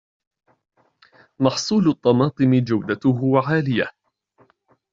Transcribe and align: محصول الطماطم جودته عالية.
محصول 1.39 1.89
الطماطم 1.89 2.59
جودته 2.63 3.39
عالية. 3.45 3.91